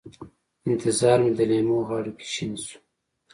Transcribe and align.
انتظار 0.69 1.17
مې 1.23 1.31
د 1.37 1.39
لېمو 1.49 1.77
غاړو 1.87 2.11
کې 2.19 2.27
شین 2.33 2.53
شو 2.65 2.77